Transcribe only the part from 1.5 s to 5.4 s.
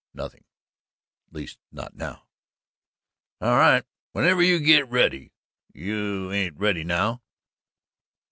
not now." "All right whenever you git ready.